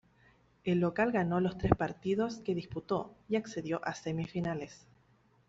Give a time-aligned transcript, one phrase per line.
[0.63, 4.87] El local ganó los tres partidos que disputó y accedió a semifinales.